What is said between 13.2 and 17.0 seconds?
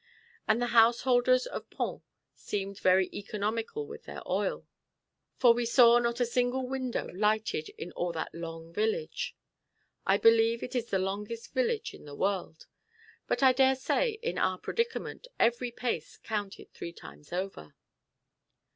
but I daresay in our predicament every pace counted three